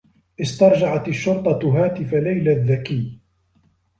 [0.41, 3.19] استرجعت الشّرطة هاتف ليلى الذّكي.